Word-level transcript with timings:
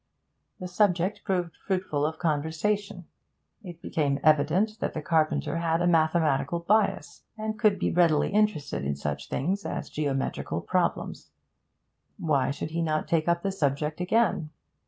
The 0.59 0.67
subject 0.67 1.23
proved 1.23 1.55
fruitful 1.57 2.07
of 2.07 2.17
conversation. 2.17 3.05
It 3.61 3.83
became 3.83 4.17
evident 4.23 4.79
that 4.79 4.95
the 4.95 5.01
carpenter 5.03 5.57
had 5.57 5.79
a 5.79 5.85
mathematical 5.85 6.61
bias, 6.61 7.21
and 7.37 7.59
could 7.59 7.77
be 7.77 7.91
readily 7.91 8.31
interested 8.31 8.83
in 8.83 8.95
such 8.95 9.29
things 9.29 9.63
as 9.63 9.91
geometrical 9.91 10.61
problems. 10.61 11.29
Why 12.17 12.49
should 12.49 12.71
he 12.71 12.81
not 12.81 13.07
take 13.07 13.27
up 13.27 13.43
the 13.43 13.51
subject 13.51 14.01
again? 14.01 14.49